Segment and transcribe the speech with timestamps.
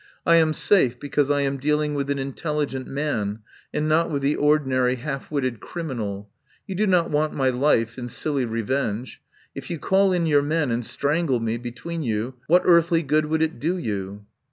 [0.25, 4.35] I am safe, because I am dealing with an intelligent man and not with the
[4.35, 6.27] ordinary half witted criminal.
[6.65, 9.21] You do not want my life in silly revenge.
[9.53, 13.43] If you call in your men and strangle me between you what earthly good would
[13.43, 14.25] it do you?"